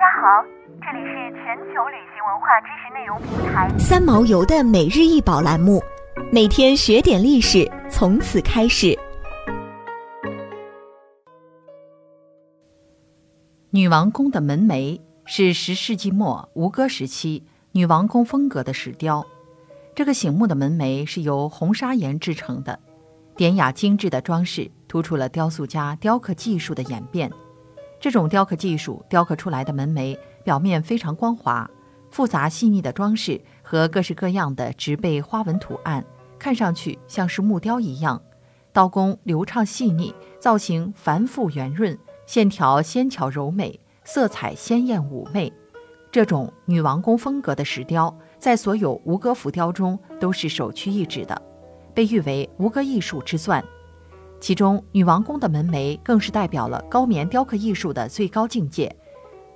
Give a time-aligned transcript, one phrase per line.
[0.00, 0.42] 家好，
[0.80, 5.78] 这里是全球旅行文化知识内容平台三毛游的每日一宝栏目，
[6.32, 8.98] 每天学点历史，从此开始。
[13.68, 19.22] 女王宫的门楣是十世纪末吴哥时期女王宫风格的石雕，
[19.94, 22.80] 这个醒目的门楣是由红砂岩制成的，
[23.36, 27.30] 典雅精致的装饰突出了雕塑家雕刻技术的演变。
[28.00, 31.70] 这种雕刻技术雕刻出来的门楣表面非常光滑，
[32.10, 36.02] 复杂细腻的装饰和各式各样的植被花纹图案，
[36.38, 38.20] 看上去像是木雕一样。
[38.72, 45.52] 刀工流畅细腻，造型繁复圆润，线条纤巧柔美，色彩鲜艳妩媚。
[46.10, 51.42] 这种女王宫风格的石雕，在所有吴哥浮雕中都是首屈一指的，
[51.92, 53.62] 被誉为吴哥艺术之钻。
[54.40, 58.90] 其中，女王宫的门楣更是代表了高棉雕刻艺术的最高境界。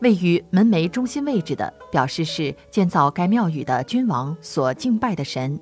[0.00, 5.58] 位于门楣中心位置的，表示是建造该庙宇的君王所敬拜的神。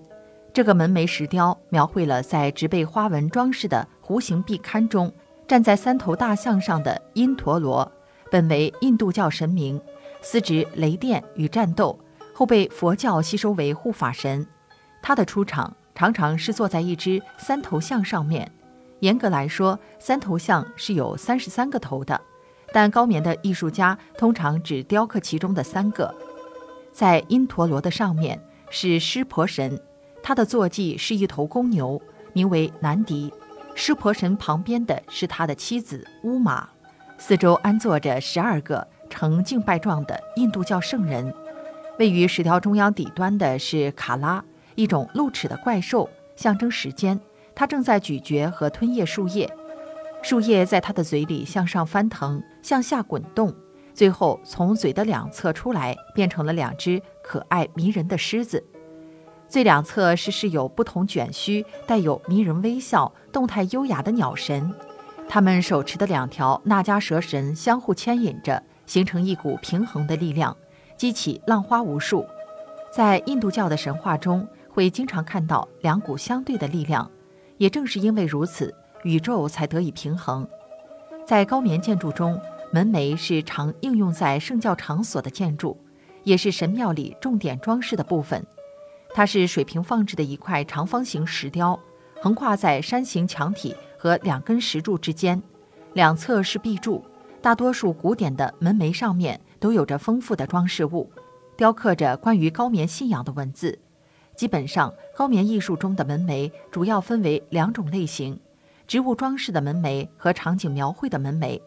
[0.53, 5.11] 这个门楣石雕描绘了在植被花纹装饰的弧形壁龛中，
[5.47, 7.91] 站在三头大象上的因陀罗，
[8.31, 9.81] 本为印度教神明，
[10.21, 11.97] 司职雷电与战斗，
[12.35, 14.45] 后被佛教吸收为护法神。
[15.01, 18.51] 他的出场常常是坐在一只三头象上面。
[19.03, 22.21] 严格来说，三头象是有三十三个头的，
[22.73, 26.15] 但高棉的艺术家通常只雕刻其中的三个。
[26.93, 29.81] 在因陀罗的上面是湿婆神，
[30.23, 32.01] 他的坐骑是一头公牛，
[32.33, 33.33] 名为南迪。
[33.75, 36.69] 湿婆神旁边的是他的妻子乌玛，
[37.19, 41.35] 四周安坐着十二个呈敬拜状的印度教圣人。
[41.99, 44.45] 位于石雕中央底端的是卡拉，
[44.77, 47.19] 一种露齿的怪兽，象征时间。
[47.55, 49.51] 他正在咀嚼和吞咽树叶，
[50.23, 53.55] 树叶在他的嘴里向上翻腾，向下滚动，
[53.93, 58.65] 最后从嘴的两侧出来，变成了两只可爱迷人的狮子。
[59.49, 64.73] 最两侧是饰有不同卷须、带有迷人微笑、动态优雅的鸟神，
[65.29, 70.57] 他们手持的两条那迦蛇神相互牵引着，形成一股平衡的力量，
[70.97, 72.25] 激起浪花无数。
[72.91, 77.11] 在印度教的神话中，会经常看到两股相对的力量。
[77.63, 78.75] 也正是因为如此，
[79.05, 80.45] 宇宙才得以平衡。
[81.25, 82.37] 在高棉建筑中，
[82.73, 85.79] 门楣是常应用在圣教场所的建筑，
[86.25, 88.45] 也是神庙里重点装饰的部分。
[89.15, 91.79] 它是水平放置的一块长方形石雕，
[92.21, 95.41] 横跨在山形墙体和两根石柱之间，
[95.93, 97.05] 两侧是壁柱。
[97.41, 101.09] 大多数古典的门楣上面都有着丰富的装饰物，
[101.57, 103.79] 雕刻着关于高棉信仰的文字。
[104.35, 108.41] 基本上，高棉艺术中的门楣主要分为两种类型：
[108.89, 111.61] 植物装饰的门楣和场景描绘的门楣。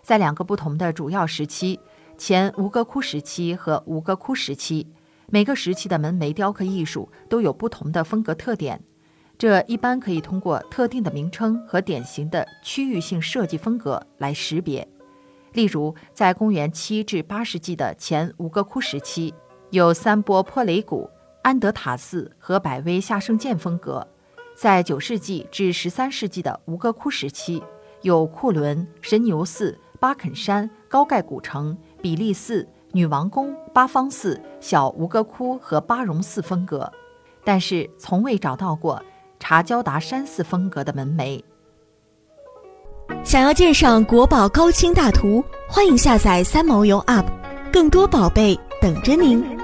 [0.00, 1.78] 在两个不同的主要时期——
[2.16, 4.86] 前吴哥窟时期和吴哥窟时期，
[5.28, 8.82] 每个时期的门楣雕刻艺术都有不同的风格特点。
[9.36, 14.88] 这一般可以通过特定的名称和典型的区域性设计风格来识别。
[15.52, 19.34] 例如，在公元七至八世纪的前吴哥窟时期，
[19.68, 21.10] 有三波坡雷谷。
[21.42, 24.06] 安德塔寺和百威下圣剑风格，
[24.54, 27.62] 在九世纪至十三世纪的吴哥窟时期，
[28.02, 36.90] 有库伦、神牛寺、巴肯山、高盖古城、比利寺、女王宫、八方寺、小吴哥窟和巴戎寺风格，
[37.44, 39.02] 但是从未找到过
[39.40, 41.42] 查焦达山寺风格的门楣。
[43.24, 47.26] 想要鉴赏国宝高清大图，欢迎下载三毛游 App，
[47.72, 49.61] 更多宝贝等着您。